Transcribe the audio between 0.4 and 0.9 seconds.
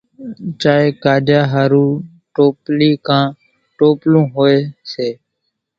چائيَ